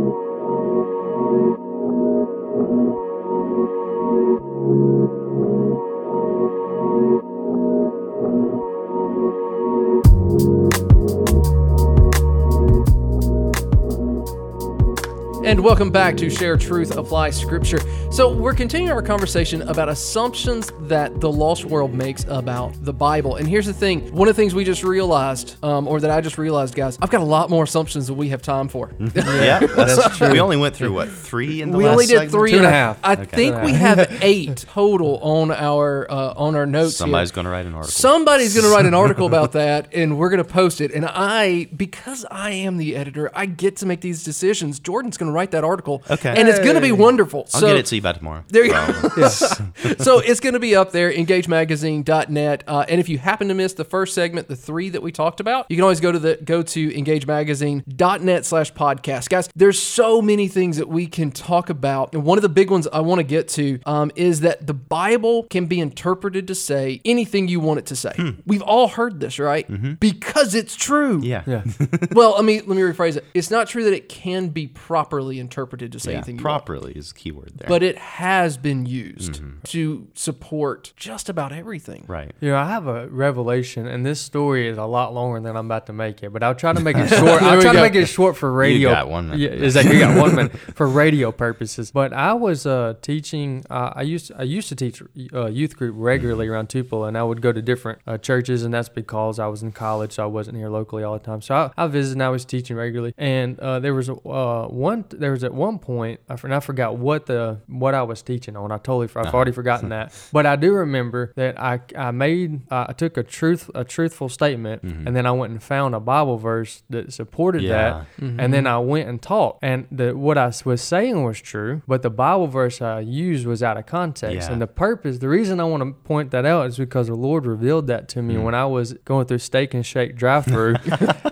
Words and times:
And 15.50 15.62
welcome 15.63 15.90
back 15.90 16.16
to 16.18 16.29
Share 16.29 16.57
Truth, 16.57 16.95
Apply 16.95 17.32
Scripture. 17.32 17.79
So, 18.11 18.32
we're 18.32 18.54
continuing 18.54 18.91
our 18.91 19.02
conversation 19.02 19.64
about 19.64 19.89
assumptions 19.89 20.71
that 20.82 21.21
the 21.21 21.32
lost 21.32 21.65
world 21.65 21.91
makes 21.91 22.23
about 22.25 22.75
the 22.86 22.93
Bible. 22.93 23.36
And 23.36 23.47
here's 23.47 23.65
the 23.65 23.73
thing 23.73 24.14
one 24.14 24.27
of 24.27 24.36
the 24.36 24.39
things 24.39 24.54
we 24.54 24.64
just 24.64 24.83
realized, 24.83 25.55
um, 25.64 25.88
or 25.88 26.00
that 26.01 26.11
I 26.11 26.21
just 26.21 26.38
realized, 26.38 26.75
guys, 26.75 27.00
I've 27.01 27.09
got 27.09 27.21
a 27.21 27.25
lot 27.25 27.50
more 27.50 27.64
assumptions 27.64 28.05
than 28.05 28.18
we 28.18 28.29
have 28.29 28.43
time 28.43 28.68
for. 28.68 28.91
Yeah, 29.15 29.59
that's 29.75 30.18
true. 30.18 30.32
We 30.32 30.39
only 30.39 30.57
went 30.57 30.75
through 30.75 30.93
what 30.93 31.09
three 31.09 31.64
in 31.64 31.71
the 31.71 31.78
we 31.79 31.87
only 31.87 32.06
did 32.06 32.14
segment? 32.14 32.31
three 32.31 32.52
Two 32.52 32.58
and 32.58 32.66
a 32.68 32.70
a 32.70 32.72
half. 32.72 33.00
I 33.04 33.14
Okay. 33.14 33.26
think 33.26 33.64
we 33.64 33.72
have 33.88 34.20
eight 34.22 34.56
total 34.58 35.18
on 35.23 35.50
our 35.50 36.09
uh, 36.12 36.34
on 36.38 36.56
our 36.56 36.68
notes. 36.68 36.95
Somebody's 36.95 37.31
going 37.31 37.45
to 37.45 37.52
write 37.52 37.66
an 37.66 37.73
article. 37.73 37.92
Somebody's 37.92 38.54
going 38.54 38.66
to 38.68 38.72
write 38.72 38.86
an 38.86 38.94
article 38.94 39.26
about 39.26 39.54
that, 39.54 39.94
and 39.95 40.20
we're 40.20 40.30
going 40.30 40.44
to 40.44 40.50
post 40.50 40.80
it. 40.80 40.92
And 40.92 41.06
I, 41.08 41.66
because 41.76 42.23
I 42.30 42.52
am 42.52 42.78
the 42.78 42.95
editor, 42.95 43.31
I 43.34 43.48
get 43.48 43.78
to 43.78 43.88
make 43.88 44.02
these 44.02 44.23
decisions. 44.23 44.80
Jordan's 44.80 45.18
going 45.18 45.31
to 45.31 45.39
write 45.40 45.52
that 45.52 45.64
article, 45.64 46.04
Okay. 46.10 46.34
and 46.38 46.48
it's 46.50 46.60
going 46.60 46.76
to 46.76 46.82
be 46.82 46.92
wonderful. 46.92 47.42
I'll 47.54 47.62
so 47.62 47.68
get 47.68 47.78
it 47.78 47.86
to 47.88 47.96
you 47.96 48.02
by 48.02 48.12
tomorrow. 48.14 48.44
there 48.50 48.66
you 48.66 48.72
Well, 48.72 49.10
go. 49.16 49.28
so 49.30 50.20
it's 50.20 50.40
going 50.42 50.54
to 50.54 50.60
be 50.60 50.76
up 50.76 50.92
there, 50.92 51.12
engagemagazine.net. 51.12 52.64
Uh, 52.68 52.86
and 52.90 53.00
if 53.00 53.10
you 53.10 53.18
happen 53.18 53.48
to 53.48 53.54
miss 53.54 53.74
the 53.74 53.86
first 53.86 54.14
segment, 54.14 54.48
the 54.48 54.56
three 54.56 54.90
that 54.90 55.02
we 55.02 55.12
talked 55.12 55.40
about, 55.40 55.66
you 55.70 55.78
can 55.78 55.84
always 55.84 56.00
go 56.00 56.12
to 56.12 56.20
the 56.20 56.38
go 56.44 56.62
to 56.62 56.90
engagemagazine.net 56.92 58.46
slash 58.46 58.74
podcast. 58.74 59.30
Guys, 59.30 59.50
there's 59.56 59.80
so 59.80 60.22
many 60.22 60.48
things 60.48 60.78
that 60.78 60.88
we 60.90 61.08
can 61.08 61.32
talk 61.32 61.70
about. 61.70 62.14
And 62.14 62.24
one 62.24 62.38
of 62.38 62.42
the 62.42 62.50
big 62.50 62.70
ones 62.72 62.88
I 62.92 63.00
want 63.02 63.20
to 63.20 63.24
get 63.24 63.48
to 63.50 63.80
um, 63.86 64.12
is 64.16 64.42
that 64.42 64.68
the 64.68 64.74
Bible 64.74 65.44
can 65.44 65.66
be 65.68 65.80
interpreted 65.80 66.48
to 66.48 66.56
say 66.56 67.02
anything 67.06 67.48
you 67.48 67.59
want 67.59 67.80
it 67.80 67.86
to 67.88 67.96
say. 67.96 68.14
We've 68.46 68.62
all 68.62 68.88
heard 68.90 69.20
this, 69.20 69.40
right? 69.40 69.66
Because 70.00 70.56
it's 70.56 70.76
true. 70.76 71.22
yeah. 71.24 71.44
Yeah. 71.46 71.64
well, 72.12 72.31
let 72.36 72.44
me 72.46 72.59
let 72.62 72.68
me 72.76 72.81
rephrase 72.81 73.16
it. 73.18 73.26
It's 73.34 73.50
not 73.52 73.68
true 73.68 73.84
that 73.86 73.94
it 73.94 74.09
can 74.09 74.50
be 74.50 74.68
properly 74.68 75.28
interpreted 75.38 75.91
to 75.91 75.99
say 75.99 76.11
Yeah, 76.11 76.17
anything 76.17 76.38
you 76.39 76.44
want 76.44 76.66
properly 76.66 76.94
is 76.94 77.11
the 77.13 77.19
key 77.19 77.31
word 77.31 77.52
there. 77.55 77.67
but 77.67 77.83
it 77.83 77.97
has 77.99 78.58
been 78.58 78.85
used 78.88 79.41
to 79.66 80.08
support 80.16 80.94
just 80.95 81.30
about 81.30 81.52
everything. 81.52 82.05
right. 82.08 82.31
You 82.39 82.49
know, 82.49 82.58
I 82.58 82.66
have 82.69 82.88
a 82.88 83.08
revelation, 83.08 83.85
and 83.88 84.05
this 84.05 84.19
story 84.22 84.67
is 84.67 84.77
a 84.77 84.85
lot 84.85 85.13
longer 85.13 85.39
than 85.41 85.55
I'm 85.55 85.66
about 85.66 85.85
to 85.88 85.94
make 85.94 86.23
it, 86.23 86.31
but 86.31 86.41
I'll 86.41 86.55
try 86.55 86.73
to 86.73 86.80
make 86.80 86.95
it 86.97 87.07
short. 87.19 87.41
I'll 87.41 87.61
try 87.61 87.73
go. 87.73 87.73
to 87.73 87.81
make 87.81 87.95
it 87.95 88.05
short 88.07 88.38
for 88.38 88.52
radio. 88.52 88.89
You 88.89 88.95
got 88.95 89.09
one 89.09 89.30
minute. 89.30 89.39
Yeah, 89.41 89.66
exactly. 89.66 89.95
You 89.95 90.00
got 90.02 90.17
one 90.19 90.35
minute 90.35 90.57
for 90.75 90.88
radio 90.88 91.31
purposes. 91.31 91.91
But 91.91 92.13
I 92.13 92.33
was 92.33 92.66
uh, 92.66 92.94
teaching. 93.02 93.66
Uh, 93.69 93.91
I 93.95 94.03
used 94.03 94.31
I 94.38 94.44
used 94.44 94.69
to 94.69 94.75
teach 94.75 95.02
uh, 95.33 95.47
youth 95.47 95.75
group 95.75 95.95
regularly 95.97 96.47
around 96.47 96.69
Tupelo, 96.69 97.05
and 97.05 97.17
I 97.17 97.23
would 97.23 97.41
go 97.41 97.52
to 97.52 97.61
different 97.61 98.00
uh, 98.07 98.17
churches, 98.17 98.63
and 98.63 98.73
that's 98.73 98.89
because 98.89 99.39
I 99.39 99.47
was 99.47 99.61
in 99.63 99.72
college, 99.72 100.13
so 100.13 100.23
I 100.23 100.27
wasn't 100.27 100.57
here 100.57 100.69
locally 100.69 101.03
all 101.03 101.13
the 101.13 101.23
time. 101.25 101.41
So 101.41 101.55
I, 101.55 101.83
I 101.83 101.88
visited, 101.88 102.13
and 102.16 102.23
I 102.23 102.30
was 102.30 102.45
teaching 102.45 102.75
regularly, 102.77 103.13
and 103.17 103.59
uh, 103.59 103.80
there 103.80 103.94
was 103.94 104.09
a, 104.09 104.13
uh, 104.13 104.67
one. 104.67 105.05
There 105.20 105.31
was 105.31 105.44
at 105.44 105.53
one 105.53 105.80
point, 105.80 106.20
I, 106.30 106.36
for- 106.36 106.48
and 106.48 106.56
I 106.56 106.59
forgot 106.59 106.98
what 106.98 107.25
the 107.25 107.59
what 107.67 107.94
I 107.94 108.03
was 108.03 108.22
teaching 108.22 108.56
on. 108.56 108.72
I 108.72 108.78
totally, 108.78 109.08
I've 109.16 109.34
already 109.34 109.52
forgotten 109.52 109.89
that, 109.89 110.14
but 110.34 110.45
I 110.45 110.56
do 110.56 110.73
remember 110.73 111.34
that 111.36 111.59
I 111.59 111.81
I 111.98 112.12
made 112.12 112.62
uh, 112.72 112.86
I 112.89 112.94
took 112.94 113.17
a 113.17 113.23
truth 113.23 113.70
a 113.75 113.84
truthful 113.84 114.30
statement, 114.30 114.84
and 114.84 115.16
then 115.16 115.25
I 115.25 115.31
went 115.31 115.52
and 115.52 115.62
found 115.62 115.95
a 115.95 116.00
Bible 116.00 116.38
verse 116.38 116.84
that 116.90 117.12
supported 117.14 117.62
Yeah. 117.64 118.06
that, 118.17 118.23
and 118.40 118.53
then 118.53 118.66
I 118.67 118.80
went 118.80 119.09
and 119.09 119.22
taught, 119.22 119.59
and 119.62 119.86
the 119.92 120.09
I 120.40 120.52
was 120.67 120.81
saying 120.81 121.23
was 121.23 121.42
true, 121.42 121.81
but 121.88 122.02
the 122.02 122.09
Bible 122.09 122.47
verse 122.47 122.81
I 122.81 123.00
used 123.02 123.45
was 123.45 123.62
out 123.64 123.78
of 123.78 123.86
context, 123.86 124.47
Yeah. 124.47 124.53
and 124.53 124.62
the 124.62 124.67
purpose, 124.67 125.17
the 125.17 125.28
reason 125.30 125.59
I 125.59 125.64
want 125.66 125.84
to 125.84 125.92
point 126.08 126.31
that 126.31 126.45
out 126.45 126.67
is 126.67 126.78
because 126.78 127.07
the 127.07 127.16
Lord 127.16 127.46
revealed 127.46 127.88
that 127.88 128.07
to 128.09 128.22
me 128.22 128.38
when 128.38 128.56
I 128.56 128.66
was 128.66 128.94
going 129.06 129.25
through 129.25 129.40
Steak 129.40 129.74
and 129.74 129.86
Shake 129.86 130.16
drive-through 130.16 130.74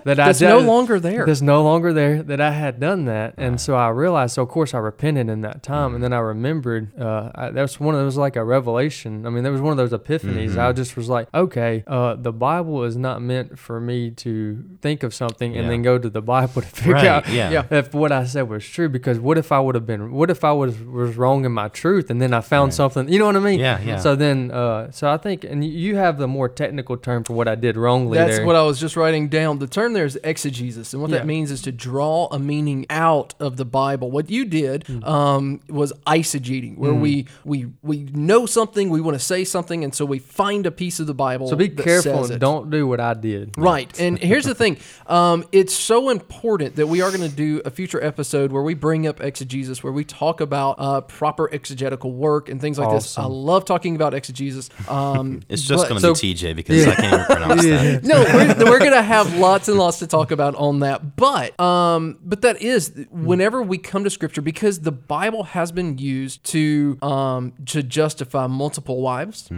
that 0.03 0.15
That's 0.17 0.41
I 0.41 0.49
no 0.49 0.59
longer 0.59 0.99
there. 0.99 1.25
that's 1.25 1.41
no 1.41 1.63
longer 1.63 1.93
there 1.93 2.21
that 2.23 2.41
I 2.41 2.51
had 2.51 2.79
done 2.79 3.05
that, 3.05 3.35
and 3.37 3.61
so 3.61 3.75
I 3.77 3.89
realized. 3.89 4.35
So 4.35 4.43
of 4.43 4.49
course 4.49 4.73
I 4.73 4.77
repented 4.79 5.29
in 5.29 5.41
that 5.41 5.63
time, 5.63 5.95
and 5.95 6.03
then 6.03 6.13
I 6.13 6.19
remembered 6.19 6.99
uh, 6.99 7.31
I, 7.35 7.49
that 7.51 7.61
was 7.61 7.79
one 7.79 7.95
of 7.95 8.01
those 8.01 8.17
like 8.17 8.35
a 8.35 8.43
revelation. 8.43 9.25
I 9.25 9.29
mean, 9.29 9.43
there 9.43 9.51
was 9.51 9.61
one 9.61 9.71
of 9.71 9.77
those 9.77 9.97
epiphanies. 9.97 10.57
I 10.57 10.71
just 10.73 10.95
was 10.97 11.09
like, 11.09 11.27
okay, 11.33 11.83
uh, 11.87 12.15
the 12.15 12.31
Bible 12.33 12.83
is 12.83 12.95
not 12.97 13.21
meant 13.21 13.57
for 13.59 13.79
me 13.79 14.11
to 14.11 14.63
think 14.81 15.03
of 15.03 15.13
something 15.13 15.55
and 15.55 15.63
Yeah. 15.65 15.69
then 15.71 15.81
go 15.81 15.97
to 15.97 16.09
the 16.09 16.21
Bible 16.21 16.61
to 16.61 16.67
figure 16.67 16.93
Right, 16.93 17.05
out 17.05 17.29
yeah. 17.29 17.49
Yeah. 17.51 17.63
if 17.71 17.93
what 17.93 18.11
I 18.11 18.25
said 18.25 18.49
was 18.49 18.65
true. 18.65 18.89
Because 18.89 19.19
what 19.19 19.37
if 19.37 19.51
I 19.51 19.59
would 19.59 19.75
have 19.75 19.85
been? 19.85 20.11
What 20.11 20.29
if 20.29 20.43
I 20.43 20.51
was 20.51 20.77
was 20.79 21.15
wrong 21.17 21.45
in 21.45 21.51
my 21.51 21.67
truth, 21.69 22.09
and 22.09 22.21
then 22.21 22.33
I 22.33 22.41
found 22.41 22.73
something? 22.73 23.07
You 23.09 23.19
know 23.19 23.25
what 23.25 23.35
I 23.35 23.39
mean? 23.39 23.59
Yeah, 23.59 23.79
yeah. 23.81 23.97
So 23.97 24.15
then, 24.15 24.51
uh, 24.51 24.91
so 24.91 25.09
I 25.09 25.17
think, 25.17 25.43
and 25.43 25.63
you 25.63 25.95
have 25.95 26.17
the 26.17 26.27
more 26.27 26.49
technical 26.49 26.97
term 26.97 27.23
for 27.23 27.33
what 27.33 27.47
I 27.47 27.55
did 27.55 27.77
wrongly. 27.77 28.17
That's 28.17 28.37
there. 28.37 28.45
what 28.45 28.55
I 28.55 28.61
was 28.63 28.79
just 28.79 28.95
writing 28.95 29.27
down. 29.29 29.59
The 29.59 29.67
term 29.67 29.93
there 29.93 30.05
is 30.05 30.17
exegesis, 30.23 30.93
and 30.93 31.01
what 31.01 31.11
Yeah. 31.11 31.17
that 31.19 31.27
means 31.27 31.51
is 31.51 31.61
to 31.63 31.71
draw 31.71 32.27
a 32.31 32.39
meaning 32.39 32.85
out 32.89 33.33
of 33.39 33.57
the 33.57 33.65
Bible. 33.67 34.09
What 34.11 34.29
you 34.29 34.45
did 34.45 34.85
Hmm. 34.87 35.03
um, 35.03 35.59
was 35.69 35.93
eisegeting, 36.07 36.77
where 36.77 36.93
we 36.93 37.27
we 37.45 37.67
we 37.83 38.03
know 38.13 38.45
something, 38.45 38.89
we 38.89 39.01
want 39.01 39.15
to 39.17 39.23
say 39.23 39.43
something, 39.43 39.83
and 39.83 39.93
so 39.93 40.05
we 40.05 40.19
find 40.19 40.65
a 40.65 40.71
piece 40.71 40.99
of 40.99 41.07
the 41.07 41.13
Bible. 41.13 41.47
So 41.47 41.55
be 41.55 41.67
that 41.69 41.83
careful 41.83 42.13
says 42.23 42.29
and 42.31 42.37
it. 42.37 42.39
don't 42.39 42.69
do 42.69 42.87
what 42.87 42.99
I 42.99 43.13
did. 43.13 43.55
Right. 43.57 43.87
And 43.99 44.17
here's 44.19 44.45
the 44.45 44.55
thing 44.55 44.77
um, 45.07 45.45
it's 45.51 45.73
so 45.73 46.09
important 46.09 46.75
that 46.77 46.87
we 46.87 47.01
are 47.01 47.09
going 47.11 47.29
to 47.29 47.35
do 47.35 47.61
a 47.65 47.69
future 47.69 48.03
episode 48.03 48.51
where 48.51 48.63
we 48.63 48.73
bring 48.73 49.05
up 49.07 49.21
exegesis, 49.21 49.83
where 49.83 49.93
we 49.93 50.03
talk 50.03 50.41
about 50.41 50.75
uh, 50.79 51.01
proper 51.01 51.53
exegetical 51.53 52.11
work 52.11 52.49
and 52.49 52.59
things 52.59 52.79
like 52.79 52.89
this. 52.91 53.17
I 53.17 53.25
love 53.25 53.65
talking 53.65 53.95
about 53.95 54.13
exegesis. 54.13 54.69
Um, 54.89 55.41
It's 55.49 55.61
just 55.61 55.83
but- 55.83 55.89
going 55.89 56.01
so- 56.01 56.13
to 56.13 56.21
be 56.21 56.33
TJ 56.33 56.55
because 56.55 56.87
I 56.87 56.95
can't 56.95 57.13
even 57.13 57.25
pronounce 57.25 57.63
that. 57.63 58.03
no, 58.03 58.23
we're, 58.33 58.69
we're 58.71 58.79
gonna 58.79 59.01
have 59.01 59.35
lots 59.37 59.67
and 59.69 59.77
lots 59.77 59.99
to 59.99 60.07
talk 60.07 60.31
about 60.31 60.55
on 60.55 60.79
that. 60.79 61.15
But 61.15 61.57
um, 61.59 62.17
but 62.23 62.41
that 62.41 62.61
is 62.61 62.91
whenever 63.11 63.46
we 63.61 63.77
come 63.77 64.03
to 64.03 64.09
Scripture, 64.09 64.41
because 64.41 64.79
the 64.81 64.91
Bible 64.91 65.43
has 65.43 65.71
been 65.71 65.97
used 65.97 66.43
to 66.45 66.97
um 67.01 67.53
to 67.67 67.81
justify 67.83 68.47
multiple 68.47 69.01
wives. 69.01 69.49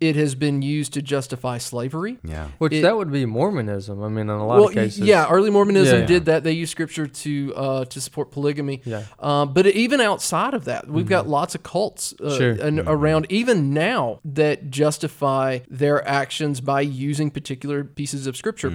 It 0.00 0.16
has 0.16 0.34
been 0.34 0.62
used 0.62 0.92
to 0.94 1.02
justify 1.02 1.58
slavery. 1.58 2.18
Yeah. 2.24 2.48
Which 2.58 2.72
It- 2.72 2.82
that 2.82 2.96
would 2.96 3.10
be 3.12 3.24
Mormonism. 3.26 4.02
I 4.02 4.08
mean, 4.08 4.20
in 4.20 4.30
a 4.30 4.46
lot 4.46 4.58
Well, 4.58 4.68
of 4.68 4.74
cases. 4.74 5.00
yeah, 5.00 5.28
early 5.30 5.50
Mormonism 5.50 6.00
Yeah. 6.00 6.06
did 6.06 6.24
that. 6.26 6.44
They 6.44 6.52
used 6.52 6.70
Scripture 6.72 7.06
to 7.06 7.54
uh, 7.56 7.84
to 7.86 8.00
support 8.00 8.30
polygamy. 8.30 8.80
Yeah. 8.84 9.04
Um, 9.18 9.52
but 9.52 9.66
even 9.66 10.00
outside 10.00 10.54
of 10.54 10.64
that, 10.66 10.88
we've 10.88 11.08
got 11.08 11.28
lots 11.28 11.54
of 11.54 11.62
cults 11.62 12.14
uh, 12.22 12.36
Sure. 12.36 12.50
and 12.52 12.80
around 12.80 13.26
even 13.30 13.72
now 13.72 14.20
that 14.24 14.70
justify 14.70 15.60
their 15.70 16.06
actions 16.06 16.60
by 16.60 16.80
using 16.80 17.30
particular 17.30 17.84
pieces 17.84 18.26
of 18.26 18.36
Scripture. 18.36 18.72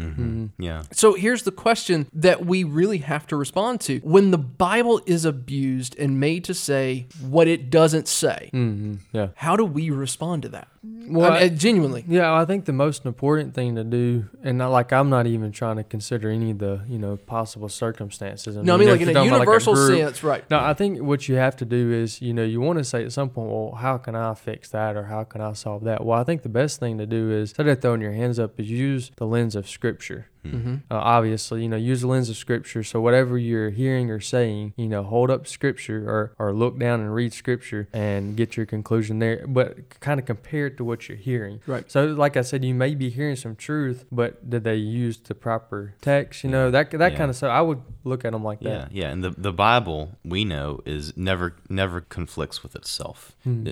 Yeah. 0.58 0.84
So 0.92 1.14
here's 1.14 1.44
the 1.44 1.52
question 1.52 2.08
that 2.14 2.46
we 2.46 2.64
really 2.64 3.00
have 3.00 3.28
to 3.28 3.36
respond 3.36 3.82
to. 3.82 4.00
When 4.04 4.32
the 4.32 4.38
Bible 4.58 5.02
is 5.06 5.26
abused 5.26 5.98
and 5.98 6.20
made 6.20 6.44
to 6.46 6.54
say 6.54 7.08
what 7.28 7.48
it 7.48 7.70
doesn't 7.70 8.08
say, 8.08 8.50
hmm 8.52 8.96
Yeah. 9.14 9.30
how 9.36 9.56
do 9.56 9.66
we 9.66 9.90
respond 9.90 10.44
to 10.44 10.50
that? 10.50 10.68
Well, 11.08 11.32
I 11.32 11.48
mean, 11.48 11.58
genuinely. 11.58 12.06
Yeah, 12.08 12.32
I 12.34 12.46
think 12.46 12.66
the 12.66 12.74
most 12.74 13.06
important 13.06 13.56
thing 13.56 13.76
to 13.76 13.84
do, 13.84 14.26
and 14.44 14.58
not, 14.60 14.70
like 14.72 14.94
I'm 14.94 15.10
not 15.10 15.26
even 15.26 15.52
trying 15.52 15.78
to 15.78 15.84
consider 15.84 16.30
any 16.30 16.52
of 16.52 16.60
the 16.60 16.82
you 16.88 17.00
know 17.00 17.18
possible 17.18 17.70
circumstances. 17.70 18.56
No, 18.56 18.76
I 18.76 18.78
mean 18.78 18.90
like 18.90 19.02
in 19.02 19.08
a 19.10 19.12
about, 19.12 19.24
like, 19.24 19.32
universal 19.32 19.74
group- 19.74 19.98
sense, 20.00 20.24
right? 20.24 20.50
No, 20.50 20.60
I 20.60 20.74
think 20.74 21.02
what 21.02 21.28
you 21.28 21.36
have 21.36 21.56
to 21.58 21.66
do 21.66 21.92
is, 21.92 22.22
you 22.22 22.34
know, 22.34 22.44
you 22.44 22.62
want 22.62 22.78
to 22.80 22.84
say 22.84 23.04
at 23.04 23.12
some 23.12 23.30
point, 23.30 23.50
well, 23.50 23.72
how 23.80 23.98
can 23.98 24.16
I 24.16 24.34
fix 24.36 24.70
that 24.70 24.96
or 24.96 25.06
how 25.06 25.24
can 25.24 25.42
I 25.42 25.54
solve 25.54 25.84
that? 25.86 26.06
Well, 26.06 26.20
I 26.20 26.24
think 26.24 26.44
the 26.44 26.50
best 26.50 26.80
thing 26.80 26.98
to 27.00 27.06
do 27.06 27.32
is 27.32 27.50
instead 27.50 27.68
of 27.68 27.82
throwing 27.82 28.02
your 28.02 28.12
hands 28.14 28.38
up, 28.40 28.60
is 28.60 28.70
use 28.70 29.12
the 29.18 29.26
lens 29.26 29.56
of 29.56 29.68
Scripture. 29.68 30.28
Mm-hmm. 30.52 30.76
Uh, 30.92 30.96
obviously, 30.96 31.64
you 31.64 31.70
know, 31.70 31.78
use 31.78 32.02
the 32.02 32.08
lens 32.08 32.30
of 32.30 32.38
Scripture. 32.38 32.84
So 32.84 33.02
whatever 33.02 33.38
you're 33.38 33.70
hearing 33.70 34.10
or 34.12 34.20
saying, 34.20 34.74
you 34.78 34.88
know, 34.88 35.04
hold 35.04 35.30
up 35.32 35.48
Scripture 35.48 36.10
or 36.10 36.34
or 36.40 36.54
look 36.54 36.78
down 36.80 37.00
and 37.02 37.14
read 37.14 37.34
Scripture 37.34 37.88
and 37.94 38.36
get 38.38 38.56
your 38.58 38.66
conclusion 38.66 39.20
there. 39.20 39.46
But 39.48 40.00
kind 40.00 40.20
of 40.20 40.26
compare 40.26 40.68
it 40.68 40.78
to 40.78 40.84
what 40.84 41.08
you're 41.10 41.18
hearing. 41.18 41.62
Right. 41.68 41.90
So, 41.92 42.06
like 42.06 42.38
I 42.38 42.42
said, 42.42 42.64
you 42.64 42.74
may 42.74 42.96
be 42.96 43.10
hearing 43.10 43.36
some 43.36 43.56
truth, 43.56 44.06
but 44.12 44.50
did 44.50 44.64
they 44.64 44.76
use 44.76 45.18
the 45.18 45.36
proper 45.36 45.94
text? 46.02 46.44
You 46.44 46.50
know, 46.50 46.72
that 46.72 46.92
that 46.92 47.12
Yeah. 47.14 47.18
kind 47.18 47.30
of 47.30 47.36
stuff. 47.36 47.52
I 47.52 47.62
would 47.62 47.82
look 48.04 48.26
at 48.26 48.32
them 48.34 48.44
like 48.44 48.60
Yeah, 48.62 48.70
that. 48.80 48.92
yeah, 48.92 49.10
and 49.12 49.24
the 49.24 49.32
the 49.32 49.54
Bible 49.54 50.18
we 50.24 50.44
know 50.46 50.82
is 50.86 51.16
never 51.18 51.56
never 51.70 52.02
conflicts 52.02 52.62
with 52.64 52.76
itself. 52.76 53.36
Hmm. 53.44 53.64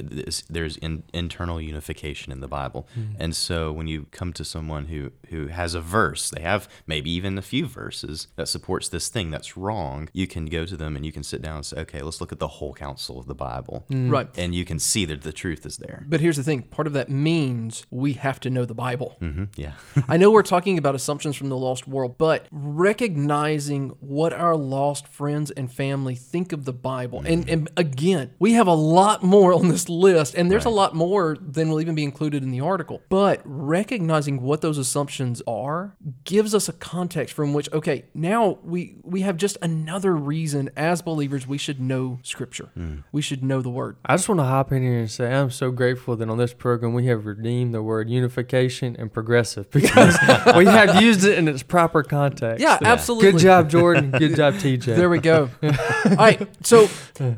There's, 0.50 0.78
in, 0.78 1.04
internal 1.14 1.60
unification 1.62 2.32
in 2.32 2.40
the 2.42 2.48
Bible, 2.48 2.88
Hmm. 2.94 3.02
and 3.20 3.36
so 3.36 3.72
when 3.72 3.88
you 3.88 4.08
come 4.12 4.34
to 4.34 4.44
someone 4.44 4.86
who 4.88 5.12
who 5.30 5.48
has 5.48 5.74
a 5.76 5.82
verse, 5.82 6.30
they 6.30 6.42
have 6.42 6.63
have 6.64 6.84
maybe 6.88 7.12
even 7.12 7.38
a 7.38 7.42
few 7.42 7.66
verses 7.66 8.28
that 8.36 8.48
supports 8.48 8.90
this 8.90 9.10
thing 9.10 9.32
that's 9.32 9.58
wrong, 9.58 10.10
you 10.14 10.28
can 10.28 10.46
go 10.46 10.66
to 10.66 10.76
them 10.76 10.96
and 10.96 11.06
you 11.06 11.12
can 11.12 11.24
sit 11.24 11.42
down 11.42 11.58
and 11.58 11.66
say, 11.66 11.78
okay, 11.82 12.02
let's 12.02 12.22
look 12.22 12.32
at 12.32 12.40
the 12.40 12.48
whole 12.48 12.74
counsel 12.74 13.20
of 13.20 13.28
the 13.28 13.36
Bible. 13.36 13.86
Right. 13.90 14.28
And 14.38 14.56
you 14.56 14.66
can 14.66 14.80
see 14.80 15.06
that 15.06 15.22
the 15.22 15.34
truth 15.34 15.66
is 15.66 15.78
there. 15.78 16.06
But 16.08 16.20
here's 16.22 16.38
the 16.38 16.44
thing 16.44 16.64
part 16.64 16.88
of 16.88 16.94
that 16.94 17.10
means 17.10 17.86
we 17.90 18.14
have 18.14 18.40
to 18.42 18.50
know 18.50 18.66
the 18.66 18.74
Bible. 18.74 19.16
hmm 19.20 19.46
Yeah. 19.56 19.74
I 20.08 20.18
know 20.18 20.32
we're 20.32 20.44
talking 20.44 20.78
about 20.78 20.96
assumptions 20.96 21.36
from 21.36 21.50
the 21.50 21.58
lost 21.58 21.88
world, 21.88 22.18
but 22.18 22.48
recognizing 22.52 23.90
what 24.00 24.34
our 24.34 24.56
lost 24.56 25.08
friends 25.08 25.52
and 25.52 25.72
family 25.72 26.16
think 26.16 26.54
of 26.54 26.66
the 26.66 26.74
Bible. 26.74 27.24
And, 27.26 27.50
and 27.50 27.70
again, 27.78 28.32
we 28.40 28.54
have 28.54 28.68
a 28.68 28.74
lot 28.74 29.24
more 29.24 29.54
on 29.54 29.68
this 29.68 29.90
list, 29.90 30.36
and 30.36 30.52
there's 30.52 30.66
a 30.66 30.70
lot 30.70 30.96
more 30.96 31.38
than 31.40 31.70
will 31.70 31.82
even 31.82 31.96
be 31.96 32.04
included 32.04 32.44
in 32.44 32.52
the 32.52 32.62
article. 32.62 33.02
But 33.10 33.42
recognizing 33.44 34.42
what 34.42 34.62
those 34.62 34.78
assumptions 34.78 35.42
are 35.48 35.96
gives 36.24 36.53
us 36.54 36.70
a 36.70 36.74
context 36.74 37.34
from 37.34 37.54
which, 37.54 37.72
okay, 37.72 38.06
now 38.14 38.60
we, 38.64 38.96
we 39.04 39.22
have 39.22 39.38
just 39.38 39.58
another 39.62 40.16
reason 40.16 40.70
as 40.76 41.02
believers 41.02 41.48
we 41.48 41.58
should 41.58 41.80
know 41.80 42.20
Scripture. 42.24 42.70
We 43.12 43.22
should 43.22 43.44
know 43.44 43.62
the 43.62 43.70
Word. 43.70 43.98
I 44.06 44.16
just 44.16 44.28
want 44.30 44.40
to 44.40 44.46
hop 44.46 44.72
in 44.72 44.84
here 44.84 45.00
and 45.00 45.10
say 45.10 45.34
I'm 45.34 45.52
so 45.52 45.72
grateful 45.72 46.16
that 46.16 46.30
on 46.30 46.38
this 46.38 46.54
program 46.54 46.94
we 46.94 47.08
have 47.08 47.26
redeemed 47.26 47.74
the 47.74 47.82
word 47.82 48.10
unification 48.10 48.96
and 48.98 49.12
progressive 49.12 49.70
because 49.72 50.18
we 50.56 50.66
have 50.66 51.02
used 51.02 51.24
it 51.24 51.38
in 51.38 51.48
its 51.48 51.64
proper 51.64 52.04
context. 52.04 52.62
Yeah, 52.62 52.78
absolutely. 52.84 53.32
Good 53.32 53.42
job, 53.42 53.70
Jordan. 53.70 54.12
Good 54.12 54.36
job, 54.36 54.56
TJ. 54.56 54.96
There 54.96 55.10
we 55.10 55.20
go. 55.20 55.50
All 55.64 56.16
right. 56.16 56.48
So, 56.66 56.90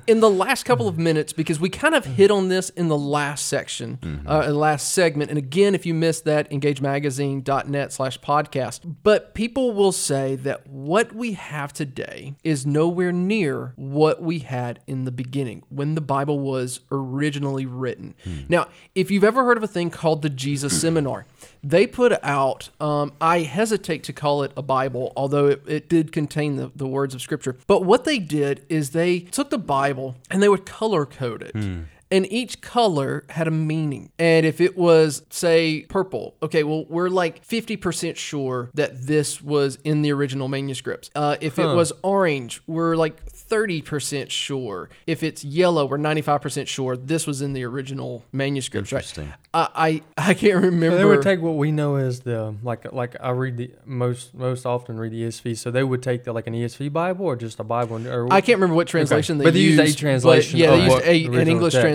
in 0.08 0.20
the 0.20 0.30
last 0.30 0.64
couple 0.64 0.88
of 0.88 0.98
minutes, 0.98 1.34
because 1.34 1.60
we 1.60 1.70
kind 1.70 1.96
of 1.96 2.06
hit 2.06 2.32
on 2.32 2.50
this 2.50 2.70
in 2.72 2.88
the 2.88 2.98
last 2.98 3.48
section, 3.48 4.24
uh, 4.28 4.42
in 4.42 4.52
the 4.52 4.58
last 4.58 4.94
segment, 4.94 5.30
and 5.30 5.38
again, 5.38 5.76
if 5.76 5.86
you 5.86 5.94
missed 5.94 6.26
that, 6.26 6.50
engagemagazine.net 6.52 7.94
slash 7.94 8.20
podcast. 8.20 8.96
But 9.06 9.36
people 9.36 9.72
will 9.72 9.92
say 9.92 10.36
that 10.38 10.66
what 10.66 11.14
we 11.14 11.34
have 11.34 11.72
today 11.72 12.34
is 12.44 12.66
nowhere 12.66 13.12
near 13.12 13.74
what 13.76 14.20
we 14.20 14.40
had 14.40 14.80
in 14.88 15.06
the 15.06 15.12
beginning 15.12 15.62
when 15.70 15.94
the 15.94 16.02
Bible 16.02 16.40
was 16.40 16.80
originally 16.92 17.68
written. 17.68 18.16
Hmm. 18.24 18.40
Now, 18.50 18.68
if 18.96 19.12
you've 19.12 19.24
ever 19.24 19.46
heard 19.46 19.58
of 19.58 19.64
a 19.64 19.68
thing 19.68 19.92
called 19.92 20.24
the 20.24 20.30
Jesus 20.32 20.74
hmm. 20.74 20.80
Seminar, 20.80 21.28
they 21.64 21.86
put 21.86 22.14
out, 22.24 22.70
um, 22.82 23.14
I 23.22 23.42
hesitate 23.42 24.04
to 24.06 24.14
call 24.14 24.42
it 24.42 24.52
a 24.58 24.64
Bible, 24.64 25.14
although 25.16 25.50
it, 25.50 25.62
it 25.68 25.88
did 25.88 26.12
contain 26.12 26.56
the, 26.56 26.72
the 26.76 26.88
words 26.88 27.14
of 27.14 27.22
Scripture. 27.22 27.58
But 27.68 27.84
what 27.84 28.06
they 28.06 28.18
did 28.18 28.66
is 28.70 28.90
they 28.90 29.20
took 29.20 29.52
the 29.52 29.60
Bible 29.60 30.16
and 30.32 30.42
they 30.42 30.50
would 30.50 30.66
color 30.66 31.06
code 31.06 31.44
it. 31.44 31.52
Hmm. 31.52 31.82
And 32.12 32.32
each 32.32 32.62
color 32.62 33.26
had 33.30 33.48
a 33.48 33.52
meaning. 33.52 34.12
And 34.20 34.46
if 34.46 34.62
it 34.62 34.78
was, 34.78 35.24
say, 35.30 35.86
purple, 35.90 36.36
okay, 36.42 36.64
well, 36.64 36.86
we're 36.86 37.10
like 37.10 37.46
50% 37.46 38.16
sure 38.16 38.70
that 38.74 39.08
this 39.08 39.42
was 39.42 39.78
in 39.84 40.02
the 40.02 40.12
original 40.12 40.48
manuscripts. 40.48 41.10
Uh, 41.16 41.38
if 41.42 41.58
it 41.58 41.66
was 41.66 41.92
orange, 42.04 42.62
we're 42.68 42.96
like 42.96 43.26
30% 43.48 44.30
sure. 44.30 44.90
If 45.08 45.24
it's 45.24 45.44
yellow, 45.44 45.86
we're 45.86 45.98
95% 45.98 46.68
sure 46.68 46.98
this 46.98 47.28
was 47.28 47.42
in 47.42 47.54
the 47.54 47.64
original 47.64 48.24
manuscripts, 48.32 48.92
right? 48.92 49.00
Interesting. 49.00 49.34
I, 49.54 50.02
I, 50.18 50.30
I 50.30 50.34
can't 50.34 50.62
remember. 50.62 50.92
So 50.92 50.98
They 50.98 51.06
would 51.06 51.22
take 51.22 51.42
what 51.42 51.56
we 51.56 51.72
know 51.72 51.96
as 51.96 52.22
the 52.22 52.56
like 52.64 52.92
like 52.92 53.16
I 53.22 53.30
read 53.30 53.58
the 53.58 53.72
most 53.86 54.34
most 54.34 54.66
often 54.66 55.00
read 55.00 55.12
the 55.12 55.24
ESV. 55.24 55.58
So 55.58 55.72
they 55.72 55.84
would 55.84 56.04
take 56.04 56.24
the 56.24 56.34
like 56.34 56.48
an 56.48 56.54
ESV 56.54 56.92
Bible 56.92 57.26
or 57.26 57.36
just 57.36 57.60
a 57.60 57.64
Bible. 57.64 58.06
Or 58.08 58.32
I 58.32 58.42
can't 58.42 58.58
remember 58.58 58.76
what 58.76 58.88
translation 58.88 59.38
they 59.38 59.46
used. 59.46 59.54
But 59.54 59.54
they 59.54 59.60
used 59.62 59.82
used. 59.82 59.98
a 59.98 60.00
translation 60.00 60.60
yeah, 60.60 60.72
they 60.72 60.84
used 60.84 61.36
a, 61.36 61.40
an 61.42 61.48
English 61.48 61.74
text. 61.74 61.84
translation. 61.84 61.95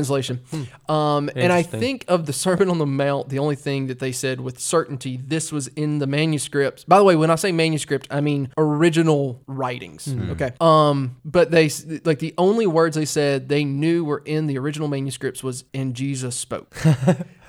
Um, 0.88 1.30
and 1.36 1.52
I 1.52 1.62
think 1.62 2.04
of 2.08 2.26
the 2.26 2.32
Sermon 2.32 2.68
on 2.70 2.78
the 2.78 2.86
Mount, 2.86 3.28
the 3.28 3.38
only 3.38 3.56
thing 3.56 3.88
that 3.88 3.98
they 3.98 4.12
said 4.12 4.40
with 4.40 4.58
certainty 4.58 5.16
this 5.22 5.52
was 5.52 5.68
in 5.68 5.98
the 5.98 6.06
manuscripts. 6.06 6.84
By 6.84 6.98
the 6.98 7.04
way, 7.04 7.16
when 7.16 7.30
I 7.30 7.34
say 7.34 7.52
manuscript, 7.52 8.06
I 8.10 8.20
mean 8.20 8.52
original 8.56 9.42
writings. 9.46 10.06
Hmm. 10.06 10.30
Okay. 10.30 10.52
Um, 10.60 11.16
but 11.24 11.50
they 11.50 11.70
like 12.04 12.18
the 12.20 12.34
only 12.38 12.66
words 12.66 12.96
they 12.96 13.04
said 13.04 13.48
they 13.48 13.64
knew 13.64 14.04
were 14.04 14.22
in 14.24 14.46
the 14.46 14.58
original 14.58 14.88
manuscripts 14.88 15.42
was 15.42 15.64
"and 15.74 15.94
Jesus 15.94 16.36
spoke." 16.36 16.76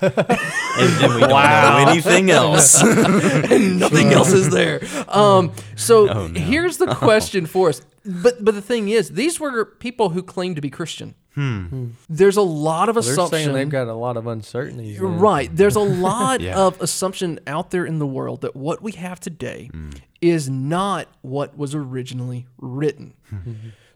And 0.02 0.90
then 0.98 1.14
we 1.14 1.20
don't 1.20 1.30
know 1.30 1.84
anything 1.88 2.30
else. 2.42 2.82
And 2.82 3.78
nothing 3.78 4.08
else 4.12 4.32
is 4.32 4.50
there. 4.50 4.80
Um, 5.08 5.52
so 5.76 6.08
Oh, 6.08 6.26
no. 6.26 6.40
here's 6.40 6.78
the 6.78 6.92
question 6.94 7.46
for 7.46 7.68
us. 7.68 7.82
But 8.04 8.44
but 8.44 8.54
the 8.54 8.62
thing 8.62 8.88
is, 8.88 9.10
these 9.10 9.38
were 9.38 9.64
people 9.64 10.08
who 10.10 10.22
claimed 10.22 10.56
to 10.56 10.62
be 10.62 10.70
Christian. 10.70 11.14
Hmm. 11.34 11.64
Hmm. 11.66 11.86
There's 12.08 12.36
a 12.36 12.42
lot 12.42 12.88
of 12.88 12.94
They're 12.96 13.02
saying 13.02 13.14
assumption. 13.18 13.52
they've 13.54 13.68
got 13.68 13.88
a 13.88 13.94
lot 13.94 14.16
of 14.16 14.26
uncertainties. 14.26 14.98
then. 15.00 15.18
Right. 15.18 15.54
There's 15.54 15.76
a 15.76 15.80
lot 16.08 16.40
Yeah. 16.40 16.58
of 16.58 16.80
assumption 16.80 17.40
out 17.46 17.70
there 17.70 17.84
in 17.86 17.98
the 17.98 18.06
world 18.06 18.42
that 18.42 18.54
what 18.54 18.82
we 18.82 18.92
have 18.92 19.18
today 19.20 19.68
hmm. 19.72 19.90
is 20.20 20.48
not 20.50 21.08
what 21.22 21.56
was 21.56 21.74
originally 21.74 22.46
written. 22.58 23.14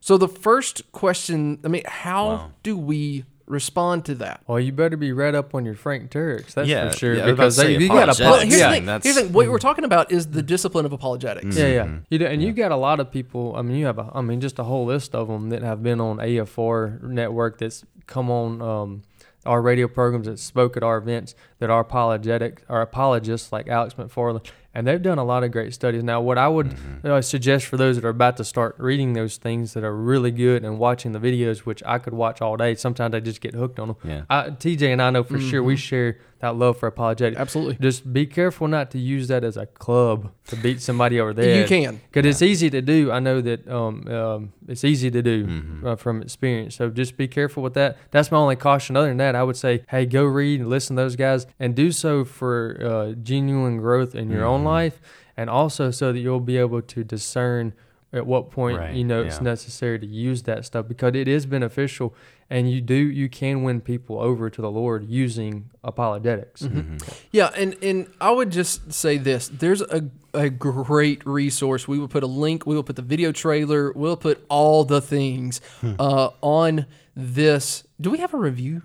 so 0.00 0.16
the 0.16 0.28
first 0.28 0.90
question, 0.92 1.58
I 1.64 1.68
mean, 1.68 1.82
how 1.86 2.26
Wow. 2.28 2.52
do 2.62 2.76
we 2.76 3.24
respond 3.46 4.04
to 4.06 4.14
that? 4.16 4.40
Well, 4.46 4.60
you 4.60 4.72
better 4.72 4.96
be 4.96 5.12
read 5.12 5.34
up 5.34 5.54
on 5.54 5.64
your 5.64 5.74
Frank 5.74 6.10
Tureks. 6.10 6.54
That's 6.54 6.68
Yeah, 6.68 6.90
for 6.90 6.96
sure. 6.96 7.14
yeah, 7.14 7.22
I 7.22 7.26
was 7.26 7.32
about 7.32 7.36
because 7.36 7.56
they, 7.56 7.76
you 7.78 7.88
got 7.88 8.08
apologetics. 8.08 8.20
Well, 8.20 8.40
here's, 8.40 8.58
Yeah, 8.58 8.68
the 8.68 8.74
thing, 8.74 9.00
here's 9.02 9.14
the 9.16 9.22
thing. 9.22 9.32
What 9.32 9.48
we're 9.48 9.58
talking 9.58 9.84
about 9.84 10.12
is 10.12 10.28
the 10.28 10.42
discipline 10.42 10.84
of 10.86 10.92
apologetics. 10.92 11.56
Yeah, 11.56 11.66
yeah. 11.68 11.96
You 12.10 12.18
do, 12.18 12.26
and 12.26 12.42
you 12.42 12.52
got 12.52 12.72
a 12.72 12.76
lot 12.76 13.00
of 13.00 13.10
people. 13.10 13.54
I 13.56 13.62
mean, 13.62 13.76
you 13.76 13.86
have 13.86 13.98
a, 13.98 14.10
I 14.14 14.20
mean, 14.20 14.40
just 14.40 14.58
a 14.58 14.64
whole 14.64 14.84
list 14.86 15.14
of 15.14 15.28
them 15.28 15.50
that 15.50 15.62
have 15.62 15.82
been 15.82 16.00
on 16.00 16.18
AFR 16.18 17.02
network 17.02 17.58
that's 17.58 17.84
come 18.06 18.30
on 18.30 18.62
um, 18.62 19.02
our 19.44 19.62
radio 19.62 19.86
programs 19.88 20.26
that 20.26 20.38
spoke 20.38 20.76
at 20.76 20.82
our 20.82 20.98
events 20.98 21.34
that 21.58 21.70
are 21.70 21.80
apologetic 21.80 22.62
or 22.68 22.80
apologists 22.80 23.52
like 23.52 23.68
Alex 23.68 23.94
McFarland, 23.94 24.44
and 24.76 24.86
they've 24.86 25.02
done 25.02 25.18
a 25.18 25.24
lot 25.24 25.42
of 25.42 25.50
great 25.50 25.74
studies. 25.74 26.04
Now, 26.04 26.20
what 26.20 26.38
I 26.38 26.46
would 26.48 26.76
uh, 27.02 27.20
suggest 27.22 27.66
for 27.66 27.76
those 27.76 27.96
that 27.96 28.04
are 28.04 28.10
about 28.10 28.36
to 28.36 28.44
start 28.44 28.76
reading 28.78 29.14
those 29.14 29.36
things 29.38 29.72
that 29.74 29.82
are 29.84 29.96
really 29.96 30.30
good 30.30 30.64
and 30.64 30.78
watching 30.78 31.12
the 31.12 31.18
videos, 31.18 31.58
which 31.60 31.82
I 31.84 31.98
could 31.98 32.12
watch 32.14 32.40
all 32.40 32.56
day. 32.56 32.74
Sometimes 32.74 33.14
I 33.14 33.20
just 33.20 33.40
get 33.40 33.54
hooked 33.54 33.78
on 33.80 33.88
them. 33.88 33.96
Yeah. 34.04 34.22
I, 34.30 34.50
TJ 34.50 34.92
and 34.92 35.00
I 35.02 35.10
know 35.10 35.24
for 35.24 35.40
sure 35.40 35.62
we 35.62 35.76
share 35.76 36.18
that 36.40 36.54
love 36.56 36.78
for 36.78 36.86
apologetics. 36.86 37.40
Absolutely. 37.40 37.76
Just 37.80 38.12
be 38.12 38.26
careful 38.26 38.68
not 38.68 38.90
to 38.90 38.98
use 38.98 39.28
that 39.28 39.42
as 39.42 39.56
a 39.56 39.64
club 39.64 40.30
to 40.48 40.56
beat 40.56 40.82
somebody 40.82 41.18
over 41.18 41.32
there. 41.32 41.62
You 41.62 41.66
can. 41.66 42.00
Because 42.12 42.26
it's 42.28 42.42
easy 42.42 42.68
to 42.70 42.82
do. 42.82 43.10
I 43.10 43.18
know 43.20 43.40
that 43.40 43.66
um, 43.66 44.06
um, 44.08 44.52
it's 44.68 44.84
easy 44.84 45.10
to 45.10 45.22
do 45.22 45.46
Mm-hmm. 45.46 45.86
uh, 45.86 45.96
from 45.96 46.20
experience. 46.22 46.74
So 46.76 46.90
just 46.90 47.16
be 47.16 47.26
careful 47.28 47.62
with 47.62 47.72
that. 47.74 47.96
That's 48.10 48.30
my 48.30 48.36
only 48.38 48.56
caution. 48.56 48.96
Other 48.96 49.08
than 49.08 49.16
that, 49.16 49.34
I 49.34 49.42
would 49.42 49.56
say, 49.56 49.84
hey, 49.88 50.04
go 50.04 50.24
read 50.24 50.60
and 50.60 50.68
listen 50.68 50.96
to 50.96 51.02
those 51.02 51.16
guys 51.16 51.46
and 51.58 51.74
do 51.74 51.90
so 51.90 52.24
for 52.24 52.78
uh, 52.84 53.12
genuine 53.22 53.78
growth 53.78 54.14
in 54.14 54.28
your 54.30 54.40
Mm-hmm. 54.42 54.48
own 54.50 54.64
life 54.66 55.00
and 55.36 55.48
also 55.50 55.90
so 55.90 56.12
that 56.12 56.18
you'll 56.18 56.40
be 56.40 56.56
able 56.56 56.82
to 56.82 57.04
discern 57.04 57.72
at 58.12 58.24
what 58.26 58.50
point 58.50 58.78
Right, 58.78 58.94
you 58.94 59.04
know 59.04 59.22
it's 59.22 59.40
necessary 59.40 59.98
to 59.98 60.06
use 60.06 60.42
that 60.44 60.64
stuff 60.64 60.86
because 60.88 61.14
it 61.14 61.28
is 61.28 61.44
beneficial 61.44 62.14
and 62.48 62.70
you 62.70 62.80
do 62.80 62.94
you 62.94 63.28
can 63.28 63.62
win 63.64 63.80
people 63.80 64.18
over 64.20 64.48
to 64.48 64.62
the 64.62 64.70
lord 64.70 65.04
using 65.08 65.68
apologetics 65.84 66.62
Mm-hmm. 66.62 66.96
Yeah, 67.32 67.50
and 67.56 67.76
and 67.82 68.06
I 68.20 68.30
would 68.30 68.50
just 68.50 68.92
say 68.92 69.18
this: 69.18 69.48
there's 69.48 69.82
a 69.82 70.04
a 70.32 70.48
great 70.50 71.26
resource. 71.26 71.88
We 71.88 71.98
will 71.98 72.08
put 72.08 72.22
a 72.22 72.26
link. 72.26 72.64
We 72.66 72.74
will 72.76 72.82
put 72.84 72.96
the 72.96 73.02
video 73.02 73.32
trailer. 73.32 73.92
We'll 73.92 74.16
put 74.16 74.44
all 74.48 74.84
the 74.84 75.00
things 75.00 75.60
Hmm. 75.80 75.94
uh, 75.98 76.30
on 76.42 76.86
this. 77.14 77.84
Do 78.00 78.10
we 78.10 78.18
have 78.18 78.32
a 78.34 78.38
review? 78.38 78.82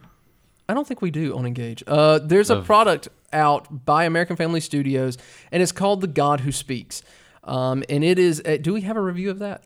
I 0.68 0.74
don't 0.74 0.88
think 0.88 1.02
we 1.02 1.12
do 1.12 1.36
on 1.38 1.46
Engage. 1.46 1.84
Uh, 1.86 2.20
there's 2.20 2.50
a 2.50 2.62
product 2.62 3.10
out 3.34 3.86
by 3.86 4.06
American 4.06 4.36
Family 4.36 4.60
Studios, 4.60 5.18
and 5.52 5.62
it's 5.62 5.72
called 5.72 6.02
The 6.02 6.08
God 6.08 6.42
Who 6.42 6.52
Speaks. 6.52 7.04
Um, 7.44 7.84
and 7.90 8.04
it 8.04 8.20
is. 8.20 8.42
Uh, 8.46 8.58
do 8.62 8.74
we 8.74 8.82
have 8.82 8.98
a 8.98 9.02
review 9.02 9.32
of 9.32 9.40
that? 9.40 9.64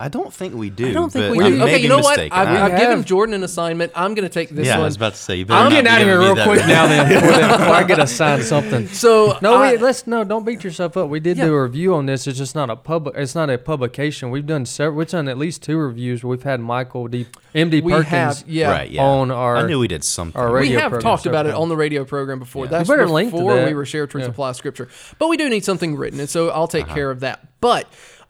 I 0.00 0.08
don't 0.08 0.34
think 0.34 0.54
we 0.54 0.70
do. 0.70 0.88
I 0.88 0.92
don't 0.92 1.12
think 1.12 1.28
but 1.28 1.36
we 1.38 1.44
I 1.44 1.50
do. 1.50 1.56
may 1.56 1.64
Okay, 1.64 1.76
be 1.76 1.82
you 1.84 1.88
know 1.88 1.98
what? 2.00 2.18
I've, 2.18 2.32
I- 2.32 2.62
I've 2.64 2.78
given 2.80 3.04
Jordan 3.04 3.32
an 3.36 3.44
assignment. 3.44 3.92
I'm 3.94 4.14
going 4.14 4.28
to 4.28 4.32
take 4.32 4.48
this 4.48 4.58
one. 4.58 4.66
yeah, 4.66 4.80
I 4.80 4.84
was 4.84 4.96
about 4.96 5.12
to 5.12 5.18
say. 5.20 5.36
You 5.36 5.46
i'm 5.50 5.70
getting 5.70 5.86
out 5.86 6.00
of 6.02 6.06
here 6.08 6.18
real 6.18 6.34
quick 6.34 6.46
review. 6.58 6.66
now 6.66 6.88
then 6.88 7.08
before, 7.14 7.30
that- 7.40 7.58
before 7.58 7.74
i 7.74 7.84
get 7.84 8.00
assigned 8.00 8.42
something 8.42 8.88
so 8.88 9.38
No, 9.40 9.54
I- 9.54 9.60
wait, 9.72 9.80
let's 9.80 10.04
no. 10.08 10.24
Don't 10.24 10.44
beat 10.44 10.64
yourself 10.64 10.96
up. 10.96 11.08
We 11.08 11.20
did 11.20 11.36
Yeah. 11.38 11.44
do 11.46 11.54
a 11.54 11.62
review 11.62 11.94
on 11.94 12.06
this. 12.06 12.26
It's 12.26 12.36
just 12.38 12.56
not 12.56 12.70
a 12.70 12.76
public. 12.76 13.14
It's 13.16 13.36
not 13.36 13.50
a 13.50 13.56
publication. 13.56 14.30
We've 14.30 14.44
done 14.46 14.66
several. 14.66 14.96
We've 14.98 15.08
done 15.08 15.28
at 15.28 15.38
least 15.38 15.62
two 15.62 15.78
reviews. 15.78 16.24
We've 16.24 16.42
had 16.42 16.58
Michael 16.60 17.06
D. 17.06 17.26
M.D. 17.54 17.80
we 17.82 17.92
Perkins 17.92 18.08
have. 18.10 18.44
Yeah. 18.48 18.70
Right. 18.72 18.90
Yeah. 18.90 19.04
on 19.04 19.30
our. 19.30 19.56
I 19.58 19.66
knew 19.66 19.78
we 19.78 19.86
did 19.86 20.02
something. 20.02 20.38
our 20.40 20.52
we 20.58 20.70
have 20.72 20.90
program 20.90 21.02
talked 21.02 21.26
about 21.26 21.46
it 21.46 21.54
on 21.54 21.68
the 21.68 21.76
radio 21.76 22.04
program 22.04 22.40
before. 22.40 22.64
Yeah. 22.64 22.70
That's 22.82 22.88
You 22.88 22.96
link 23.06 23.30
to 23.30 23.36
before 23.36 23.54
that. 23.54 23.68
we 23.68 23.74
were 23.74 23.86
share 23.86 24.08
truth 24.08 24.24
Yeah. 24.24 24.30
apply 24.30 24.52
scripture. 24.52 24.88
But 25.20 25.28
we 25.28 25.36
do 25.36 25.48
need 25.48 25.64
something 25.64 25.94
written, 25.94 26.18
and 26.18 26.28
so 26.28 26.48
I'll 26.48 26.64
Uh-huh. 26.64 26.66
take 26.66 26.88
care 26.88 27.12
of 27.12 27.20
that. 27.20 27.46
But 27.60 27.86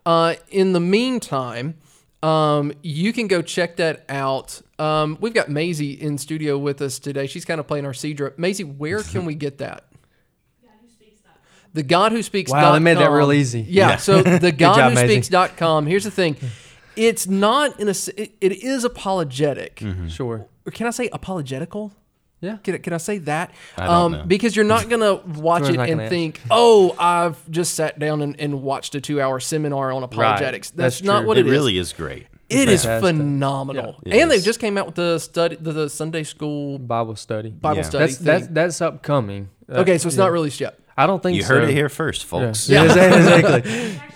uh, 0.07 0.35
in 0.49 0.73
the 0.73 0.81
meantime, 0.81 1.77
um, 2.23 2.73
you 2.83 3.13
can 3.13 3.27
go 3.27 3.43
check 3.43 3.77
that 3.77 4.05
out. 4.09 4.63
Um, 4.79 5.19
we've 5.21 5.35
got 5.35 5.49
Maisie 5.49 5.93
in 5.93 6.19
studio 6.19 6.57
with 6.57 6.81
us 6.81 6.99
today. 6.99 7.27
She's 7.27 7.45
kind 7.45 7.61
of 7.61 7.67
playing 7.67 7.85
our 7.85 7.93
Cedra. 7.93 8.37
Maisie, 8.39 8.65
where 8.65 9.03
can 9.03 9.25
we 9.25 9.35
get 9.35 9.59
that? 9.59 9.85
The 11.75 11.83
God 11.83 12.13
Who 12.13 12.23
Speaks. 12.23 12.53
Wow, 12.53 12.73
they 12.73 12.79
made 12.79 12.99
that 12.99 13.11
real 13.11 13.33
easy. 13.33 13.61
Yeah. 13.63 13.91
Yeah. 13.91 13.97
So 13.97 14.23
the 14.39 14.53
God 14.53 14.77
job, 14.77 14.89
Who 14.91 14.95
Maisie. 14.95 15.23
Speaks.com. 15.23 15.87
Here's 15.87 16.05
the 16.05 16.11
thing. 16.11 16.37
It's 16.95 17.27
not 17.27 17.81
in 17.81 17.89
a. 17.89 17.95
It, 18.17 18.37
it 18.41 18.53
is 18.63 18.85
apologetic. 18.85 19.83
Sure. 20.09 20.47
Or 20.65 20.71
can 20.71 20.87
I 20.87 20.91
say 20.91 21.09
apologetical? 21.13 21.93
Yeah. 22.45 22.57
Can, 22.59 22.75
I- 22.75 22.79
can 22.79 22.93
I 22.93 22.99
say 22.99 23.19
that? 23.19 23.51
I 23.77 23.87
don't 23.87 24.13
know. 24.13 24.25
Because 24.25 24.55
you're 24.55 24.65
not 24.65 24.89
gonna 24.91 25.15
watch 25.15 25.69
it 25.69 25.75
not 25.77 25.89
and 25.89 25.99
gonna 25.99 26.09
think, 26.11 26.41
"Oh, 26.51 26.95
I've 26.99 27.51
just 27.51 27.75
sat 27.75 27.99
down 27.99 28.21
and, 28.23 28.39
and 28.39 28.63
watched 28.63 28.95
a 28.95 29.01
two-hour 29.01 29.41
seminar 29.41 29.93
on 29.93 30.03
apologetics." 30.03 30.71
That's, 30.71 30.97
That's 30.99 31.03
not 31.03 31.21
true. 31.21 31.29
what 31.29 31.39
it 31.39 31.41
it 31.41 31.47
is. 31.47 31.53
really 31.53 31.79
is 31.79 31.93
great. 31.93 32.27
It 32.51 32.69
is 32.69 32.85
Fantastic. 32.85 33.17
phenomenal, 33.17 33.97
Yeah. 34.05 34.15
It 34.17 34.21
and 34.23 34.31
they 34.31 34.37
is. 34.37 34.45
just 34.45 34.61
came 34.61 34.77
out 34.77 34.85
with 34.87 34.95
the 34.97 35.19
study, 35.19 35.57
the, 35.57 35.73
the 35.73 35.89
Sunday 35.91 36.23
school 36.25 36.79
Bible 36.79 37.17
study. 37.17 37.49
Bible 37.51 37.79
Yeah. 37.79 37.83
study. 37.83 38.05
That's 38.05 38.19
that's 38.19 38.45
thing. 38.45 38.55
that's 38.55 38.81
upcoming. 38.83 39.49
Uh, 39.69 39.79
okay, 39.79 39.97
so 39.97 40.09
it's 40.09 40.17
yeah. 40.19 40.25
not 40.25 40.33
released 40.33 40.61
yet. 40.61 40.79
I 40.97 41.07
don't 41.07 41.23
think 41.23 41.37
You 41.37 41.43
so. 41.43 41.55
heard 41.55 41.65
it 41.65 41.73
here 41.73 41.89
first, 41.89 42.23
Yeah. 42.23 42.29
folks. 42.29 42.69
Yeah, 42.69 42.85
exactly. 42.85 44.01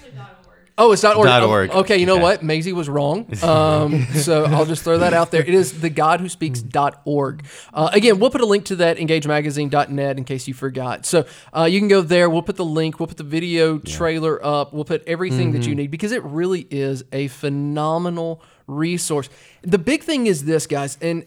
It's 0.79 0.85
actually 0.87 0.87
.org. 0.87 0.91
Oh, 0.91 0.93
it's 0.93 1.03
not 1.03 1.17
org. 1.17 1.27
Dot 1.27 1.43
Oh, 1.43 1.51
org. 1.51 1.71
Okay, 1.71 1.99
you 1.99 2.07
know 2.07 2.19
what? 2.19 2.43
Maisie 2.43 2.73
was 2.73 2.89
wrong. 2.89 3.27
Um, 3.43 4.05
so 4.15 4.45
I'll 4.45 4.67
just 4.67 4.85
throw 4.85 4.99
that 4.99 5.13
out 5.13 5.31
there. 5.31 5.43
It 5.43 5.55
is 5.55 5.81
the 5.81 5.91
God 5.91 6.21
who 6.21 6.29
speaks 6.29 6.61
dot 6.63 7.01
org. 7.05 7.45
Uh, 7.75 7.91
again, 7.93 8.19
we'll 8.19 8.31
put 8.31 8.41
a 8.41 8.47
link 8.47 8.65
to 8.67 8.77
that 8.77 8.97
engagemagazine.net 8.99 10.17
in 10.19 10.25
case 10.25 10.47
you 10.49 10.55
forgot. 10.55 11.07
So 11.07 11.27
uh, 11.57 11.65
you 11.65 11.79
can 11.81 11.89
go 11.89 12.01
there. 12.03 12.31
We'll 12.31 12.43
put 12.43 12.57
the 12.57 12.65
link. 12.65 13.01
We'll 13.01 13.07
put 13.09 13.17
the 13.17 13.25
video 13.25 13.79
trailer 13.79 14.45
up. 14.45 14.73
We'll 14.73 14.85
put 14.85 15.03
everything 15.07 15.53
that 15.53 15.67
you 15.67 15.75
need 15.75 15.91
because 15.91 16.13
it 16.13 16.23
really 16.25 16.67
is 16.71 17.05
a 17.13 17.29
phenomenal 17.29 18.43
resource. 18.67 19.29
The 19.63 19.79
big 19.79 20.03
thing 20.03 20.27
is 20.27 20.45
this, 20.45 20.67
guys, 20.67 20.99
and 21.01 21.27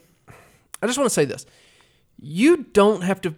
I 0.81 0.87
just 0.87 0.97
want 0.97 1.09
to 1.09 1.13
say 1.13 1.25
this. 1.25 1.45
You 2.21 2.65
don't 2.71 3.01
have 3.01 3.19
to 3.21 3.35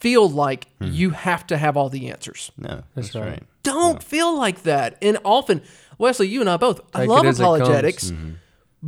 feel 0.00 0.28
like 0.28 0.66
hmm. 0.78 0.88
you 0.90 1.10
have 1.10 1.46
to 1.46 1.56
have 1.56 1.76
all 1.76 1.88
the 1.88 2.10
answers 2.10 2.50
No, 2.58 2.82
that's, 2.94 3.14
right. 3.14 3.28
right. 3.28 3.42
don't 3.62 4.02
feel 4.02 4.36
like 4.36 4.64
that. 4.64 4.98
And 5.00 5.18
often, 5.24 5.62
Wesley, 5.98 6.28
you 6.28 6.40
and 6.40 6.50
I 6.50 6.56
both, 6.56 6.80
I 6.92 7.00
Take 7.00 7.08
it 7.08 7.12
love 7.12 7.26
as 7.26 7.40
it 7.40 7.42
comes. 7.42 7.60
apologetics, 7.60 8.10
mm-hmm. 8.10 8.32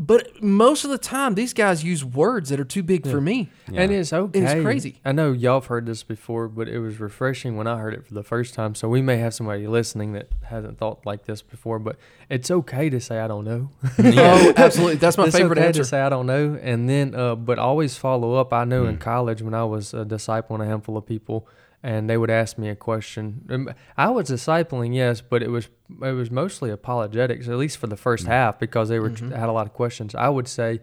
But 0.06 0.42
most 0.42 0.84
of 0.84 0.90
the 0.90 0.98
time, 0.98 1.34
these 1.34 1.52
guys 1.52 1.82
use 1.82 2.04
words 2.04 2.50
that 2.50 2.60
are 2.60 2.64
too 2.64 2.82
big 2.84 3.04
for 3.06 3.20
me. 3.20 3.50
And 3.74 3.90
it's 3.92 4.12
okay. 4.12 4.38
It's 4.40 4.62
crazy. 4.62 5.00
I 5.04 5.10
know 5.12 5.32
y'all 5.32 5.60
have 5.60 5.66
heard 5.66 5.86
this 5.86 6.02
before, 6.04 6.46
but 6.46 6.68
it 6.68 6.78
was 6.78 7.00
refreshing 7.00 7.56
when 7.56 7.66
I 7.66 7.78
heard 7.78 7.94
it 7.94 8.06
for 8.06 8.14
the 8.14 8.22
first 8.22 8.54
time. 8.54 8.74
So 8.76 8.88
we 8.88 9.02
may 9.02 9.16
have 9.16 9.34
somebody 9.34 9.66
listening 9.66 10.12
that 10.12 10.28
hasn't 10.44 10.78
thought 10.78 11.04
like 11.04 11.24
this 11.24 11.42
before, 11.42 11.78
but 11.80 11.96
it's 12.30 12.50
okay 12.50 12.88
to 12.90 13.00
say 13.00 13.18
I 13.18 13.26
don't 13.26 13.44
know. 13.44 13.70
Oh, 13.98 14.52
absolutely. 14.56 14.96
That's 14.96 15.18
my 15.18 15.24
it's 15.26 15.36
favorite 15.36 15.58
okay 15.58 15.66
answer. 15.68 15.82
to 15.82 15.88
say 15.88 16.00
I 16.00 16.08
don't 16.08 16.26
know, 16.26 16.58
and 16.62 16.88
then 16.88 17.14
uh, 17.14 17.34
but 17.34 17.58
always 17.58 17.96
follow 17.96 18.34
up. 18.34 18.52
I 18.52 18.64
know 18.64 18.84
Hmm. 18.84 18.90
in 18.90 18.98
college 18.98 19.42
when 19.42 19.54
I 19.54 19.64
was 19.64 19.92
a 19.94 20.04
discipling 20.04 20.62
a 20.62 20.66
handful 20.66 20.96
of 20.96 21.06
people, 21.06 21.48
and 21.82 22.08
they 22.10 22.16
would 22.16 22.30
ask 22.30 22.58
me 22.58 22.68
a 22.68 22.76
question. 22.76 23.46
Um, 23.50 23.70
I 23.96 24.08
was 24.10 24.28
discipling, 24.30 24.94
yes, 24.94 25.20
but 25.20 25.42
it 25.42 25.50
was 25.50 25.68
it 26.02 26.12
was 26.12 26.30
mostly 26.30 26.70
apologetics, 26.70 27.48
at 27.48 27.56
least 27.56 27.78
for 27.78 27.86
the 27.86 27.96
first 27.96 28.24
Hmm. 28.24 28.30
half, 28.30 28.58
because 28.58 28.88
they 28.88 28.98
were 28.98 29.10
Mm-hmm. 29.10 29.30
had 29.32 29.48
a 29.48 29.52
lot 29.52 29.66
of 29.66 29.72
questions. 29.74 30.14
I 30.14 30.28
would 30.28 30.48
say. 30.48 30.80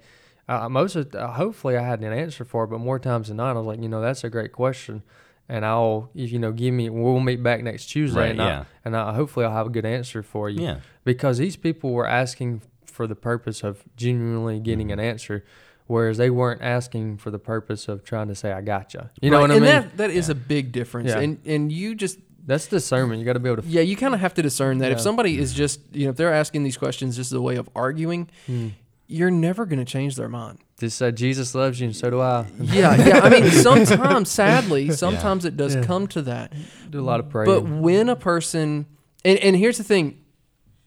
Uh, 0.47 0.69
most 0.69 0.95
of, 0.95 1.15
uh, 1.15 1.27
hopefully 1.31 1.75
I 1.75 1.81
had 1.81 2.01
an 2.03 2.13
answer 2.13 2.45
for 2.45 2.65
it, 2.65 2.67
but 2.67 2.77
more 2.79 2.99
times 2.99 3.29
than 3.29 3.37
not, 3.37 3.55
I 3.55 3.59
was 3.59 3.65
like, 3.65 3.81
you 3.81 3.89
know, 3.89 3.99
that's 3.99 4.23
a 4.23 4.29
great 4.29 4.51
question, 4.51 5.01
and 5.49 5.65
I'll, 5.65 6.11
if 6.13 6.31
you 6.31 6.37
know, 6.37 6.51
give 6.51 6.71
me. 6.71 6.87
We'll 6.87 7.19
meet 7.19 7.41
back 7.41 7.63
next 7.63 7.87
Tuesday, 7.87 8.19
Right, 8.19 8.29
and, 8.29 8.39
I, 8.39 8.65
and 8.85 8.95
I, 8.95 9.15
hopefully 9.15 9.43
I'll 9.47 9.53
have 9.53 9.65
a 9.65 9.71
good 9.71 9.87
answer 9.87 10.21
for 10.21 10.47
you 10.47 10.61
Yeah. 10.61 10.77
because 11.03 11.39
these 11.39 11.55
people 11.55 11.93
were 11.93 12.05
asking 12.07 12.61
for 12.85 13.07
the 13.07 13.15
purpose 13.15 13.63
of 13.63 13.83
genuinely 13.97 14.59
getting 14.59 14.91
an 14.91 14.99
answer, 14.99 15.43
whereas 15.87 16.17
they 16.17 16.29
weren't 16.29 16.61
asking 16.61 17.17
for 17.17 17.31
the 17.31 17.39
purpose 17.39 17.87
of 17.87 18.03
trying 18.03 18.27
to 18.29 18.35
say 18.35 18.51
"I 18.51 18.61
gotcha." 18.61 19.11
You 19.21 19.29
know 19.29 19.37
Right, 19.37 19.41
what 19.43 19.51
I 19.51 19.55
and 19.55 19.63
mean? 19.63 19.71
that 19.73 19.97
that 19.97 20.09
is 20.11 20.29
a 20.29 20.35
big 20.35 20.71
difference. 20.71 21.09
Yeah. 21.09 21.19
And 21.19 21.39
and 21.45 21.71
you 21.71 21.95
just 21.95 22.19
That's 22.47 22.67
discernment. 22.67 23.19
You 23.19 23.25
got 23.25 23.33
to 23.33 23.39
be 23.39 23.49
able 23.49 23.63
to. 23.63 23.67
yeah, 23.67 23.81
you 23.81 23.95
kind 23.95 24.13
of 24.13 24.19
have 24.19 24.33
to 24.35 24.41
discern 24.41 24.77
that 24.79 24.91
if 24.91 24.97
Yeah. 24.99 25.03
somebody 25.03 25.37
is 25.39 25.53
just 25.53 25.79
you 25.93 26.05
know 26.05 26.11
if 26.11 26.15
they're 26.17 26.33
asking 26.33 26.63
these 26.63 26.77
questions 26.77 27.15
just 27.15 27.31
as 27.31 27.35
a 27.35 27.41
way 27.41 27.55
of 27.55 27.67
arguing, 27.75 28.29
Hmm. 28.45 28.67
you're 29.07 29.31
never 29.31 29.65
going 29.65 29.79
to 29.79 29.85
change 29.85 30.15
their 30.15 30.29
mind. 30.29 30.59
Just 30.79 30.97
say 30.97 31.11
Jesus 31.11 31.55
loves 31.55 31.79
you, 31.79 31.85
and 31.87 31.95
so 31.95 32.09
do 32.09 32.19
I. 32.21 32.45
Yeah, 32.59 32.95
yeah. 32.97 33.19
I 33.21 33.29
mean, 33.29 33.49
sometimes, 33.69 34.29
sadly, 34.29 34.91
sometimes 34.91 35.45
it 35.45 35.55
does 35.55 35.73
Yeah. 35.75 35.83
come 35.83 36.05
to 36.07 36.21
that. 36.23 36.51
Do 36.89 36.99
a 36.99 37.01
lot 37.05 37.19
of 37.21 37.29
praying. 37.29 37.45
But 37.45 37.63
when 37.63 38.09
a 38.09 38.15
person, 38.15 38.85
and, 39.23 39.39
and 39.39 39.55
here's 39.55 39.77
the 39.77 39.83
thing, 39.85 40.17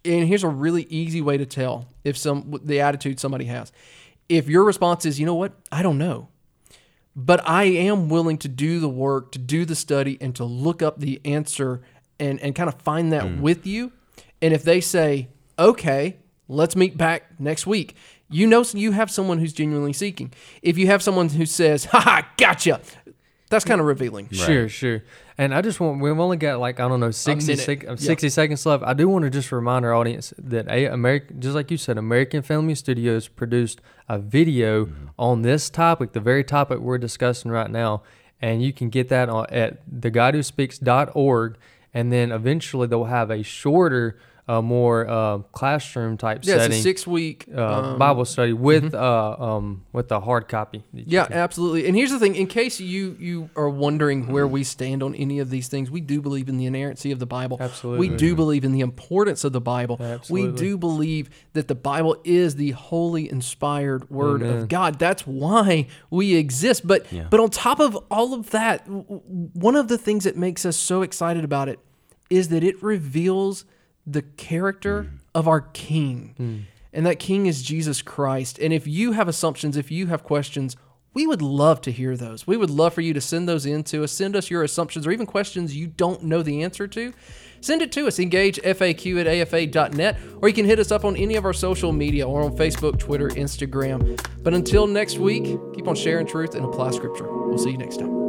and 0.04 0.28
here's 0.28 0.44
a 0.44 0.48
really 0.48 0.82
easy 0.90 1.20
way 1.22 1.38
to 1.38 1.46
tell 1.46 1.86
if 2.04 2.16
some 2.18 2.60
the 2.62 2.80
attitude 2.80 3.18
somebody 3.18 3.46
has. 3.46 3.72
If 4.28 4.48
your 4.48 4.64
response 4.64 5.06
is, 5.06 5.18
you 5.18 5.26
know 5.26 5.34
what, 5.34 5.52
I 5.72 5.82
don't 5.82 5.98
know, 5.98 6.28
but 7.16 7.46
I 7.48 7.64
am 7.64 8.08
willing 8.08 8.38
to 8.38 8.48
do 8.48 8.80
the 8.80 8.88
work, 8.88 9.32
to 9.32 9.38
do 9.38 9.64
the 9.64 9.74
study, 9.74 10.18
and 10.20 10.34
to 10.36 10.44
look 10.44 10.82
up 10.82 11.00
the 11.00 11.20
answer 11.24 11.82
and 12.20 12.40
and 12.40 12.54
kind 12.54 12.68
of 12.68 12.80
find 12.82 13.12
that 13.12 13.24
hmm. 13.24 13.40
with 13.40 13.66
you. 13.66 13.92
And 14.40 14.54
if 14.54 14.62
they 14.62 14.80
say, 14.80 15.28
okay, 15.58 16.18
let's 16.48 16.76
meet 16.76 16.96
back 16.96 17.38
next 17.38 17.66
week. 17.66 17.94
You 18.30 18.46
know, 18.46 18.64
you 18.72 18.92
have 18.92 19.10
someone 19.10 19.38
who's 19.38 19.52
genuinely 19.52 19.92
seeking. 19.92 20.32
If 20.62 20.76
you 20.76 20.86
have 20.88 21.02
someone 21.02 21.30
who 21.30 21.46
says, 21.46 21.86
"Ha 21.86 22.00
ha, 22.00 22.28
gotcha," 22.36 22.80
that's 23.48 23.64
kind 23.64 23.80
of 23.80 23.86
revealing. 23.86 24.28
Sure, 24.30 24.68
sure. 24.68 25.02
And 25.36 25.54
I 25.54 25.62
just 25.62 25.78
want, 25.80 26.00
we've 26.00 26.18
only 26.18 26.36
got 26.36 26.58
like, 26.60 26.80
I 26.80 26.88
don't 26.88 27.00
know, 27.00 27.10
60, 27.10 27.56
sec- 27.56 27.84
uh, 27.86 27.90
Yeah. 27.92 27.96
60 27.96 28.28
seconds 28.28 28.66
left. 28.66 28.82
I 28.84 28.92
do 28.94 29.08
want 29.08 29.24
to 29.24 29.30
just 29.30 29.52
remind 29.52 29.84
our 29.84 29.94
audience 29.94 30.34
that 30.38 30.68
a 30.68 30.86
American, 30.86 31.40
just 31.40 31.54
like 31.54 31.70
you 31.70 31.76
said, 31.76 31.96
American 31.98 32.42
Family 32.42 32.74
Studios 32.74 33.28
produced 33.28 33.80
a 34.08 34.18
video 34.18 34.86
Mm-hmm. 34.86 35.06
on 35.18 35.42
this 35.42 35.70
topic, 35.70 36.12
the 36.12 36.20
very 36.20 36.42
topic 36.44 36.78
we're 36.80 36.98
discussing 36.98 37.50
right 37.50 37.70
now. 37.70 38.02
And 38.40 38.62
you 38.62 38.72
can 38.72 38.88
get 38.88 39.08
that 39.08 39.28
on, 39.28 39.46
at 39.50 39.88
thegodwhospeaks.org. 39.90 41.56
And 41.94 42.12
then 42.12 42.30
eventually 42.32 42.86
they'll 42.86 43.04
have 43.04 43.30
a 43.30 43.42
shorter, 43.42 44.18
uh, 44.48 44.62
more 44.62 45.06
uh, 45.08 45.38
classroom 45.52 46.16
type 46.16 46.40
Yeah, 46.42 46.54
it's 46.54 46.62
setting 46.64 46.78
a 46.78 46.82
six 46.82 47.06
week 47.06 47.44
uh, 47.54 47.96
Bible 47.96 48.24
study 48.24 48.54
with 48.54 48.94
uh, 48.94 49.36
um, 49.38 49.84
with 49.92 50.08
the 50.08 50.20
hard 50.20 50.48
copy. 50.48 50.82
Yeah, 50.92 51.26
can- 51.26 51.36
absolutely. 51.36 51.86
And 51.86 51.94
here's 51.94 52.10
the 52.10 52.18
thing: 52.18 52.34
in 52.34 52.46
case 52.46 52.80
you 52.80 53.16
you 53.20 53.50
are 53.56 53.68
wondering 53.68 54.28
where 54.32 54.46
we 54.46 54.64
stand 54.64 55.02
on 55.02 55.14
any 55.14 55.38
of 55.38 55.50
these 55.50 55.68
things, 55.68 55.90
we 55.90 56.00
do 56.00 56.22
believe 56.22 56.48
in 56.48 56.56
the 56.56 56.64
inerrancy 56.66 57.12
of 57.12 57.18
the 57.18 57.26
Bible. 57.26 57.58
Absolutely. 57.60 58.08
We 58.08 58.16
do 58.16 58.34
believe 58.34 58.64
in 58.64 58.72
the 58.72 58.80
importance 58.80 59.44
of 59.44 59.52
the 59.52 59.60
Bible. 59.60 59.98
Absolutely. 60.00 60.50
We 60.50 60.56
do 60.56 60.78
believe 60.78 61.28
that 61.52 61.68
the 61.68 61.74
Bible 61.74 62.16
is 62.24 62.56
the 62.56 62.70
holy, 62.70 63.30
inspired 63.30 64.08
Word 64.08 64.42
Amen. 64.42 64.58
of 64.58 64.68
God. 64.68 64.98
That's 64.98 65.26
why 65.26 65.86
we 66.10 66.34
exist. 66.36 66.86
But 66.86 67.12
Yeah. 67.12 67.26
but 67.28 67.38
on 67.38 67.50
top 67.50 67.80
of 67.80 67.96
all 68.10 68.32
of 68.32 68.50
that, 68.50 68.86
one 68.88 69.76
of 69.76 69.88
the 69.88 69.98
things 69.98 70.24
that 70.24 70.36
makes 70.36 70.64
us 70.64 70.76
so 70.76 71.02
excited 71.02 71.44
about 71.44 71.68
it 71.68 71.78
is 72.30 72.48
that 72.48 72.64
it 72.64 72.82
reveals 72.82 73.64
the 74.12 74.22
character 74.22 75.04
mm. 75.04 75.18
of 75.34 75.46
our 75.46 75.60
King. 75.60 76.34
Mm. 76.38 76.62
And 76.92 77.06
that 77.06 77.18
King 77.18 77.46
is 77.46 77.62
Jesus 77.62 78.02
Christ. 78.02 78.58
And 78.58 78.72
if 78.72 78.86
you 78.86 79.12
have 79.12 79.28
assumptions, 79.28 79.76
if 79.76 79.90
you 79.90 80.06
have 80.06 80.24
questions, 80.24 80.76
we 81.14 81.26
would 81.26 81.42
love 81.42 81.80
to 81.82 81.92
hear 81.92 82.16
those. 82.16 82.46
We 82.46 82.56
would 82.56 82.70
love 82.70 82.94
for 82.94 83.00
you 83.00 83.12
to 83.12 83.20
send 83.20 83.48
those 83.48 83.66
in 83.66 83.82
to 83.84 84.04
us. 84.04 84.12
Send 84.12 84.36
us 84.36 84.50
your 84.50 84.62
assumptions 84.62 85.06
or 85.06 85.10
even 85.10 85.26
questions 85.26 85.76
you 85.76 85.86
don't 85.86 86.22
know 86.22 86.42
the 86.42 86.62
answer 86.62 86.86
to. 86.88 87.12
Send 87.60 87.82
it 87.82 87.90
to 87.92 88.06
us. 88.06 88.18
Engage 88.18 88.60
FAQ 88.62 89.20
at 89.20 89.26
AFA.net, 89.26 90.18
or 90.40 90.48
you 90.48 90.54
can 90.54 90.64
hit 90.64 90.78
us 90.78 90.92
up 90.92 91.04
on 91.04 91.16
any 91.16 91.34
of 91.34 91.44
our 91.44 91.52
social 91.52 91.92
media 91.92 92.26
or 92.26 92.42
on 92.42 92.56
Facebook, 92.56 92.98
Twitter, 92.98 93.28
Instagram. 93.30 94.20
But 94.42 94.54
until 94.54 94.86
next 94.86 95.18
week, 95.18 95.44
keep 95.74 95.88
on 95.88 95.96
sharing 95.96 96.26
truth 96.26 96.54
and 96.54 96.64
apply 96.64 96.92
scripture. 96.92 97.26
We'll 97.26 97.58
see 97.58 97.70
you 97.70 97.78
next 97.78 97.98
time. 97.98 98.27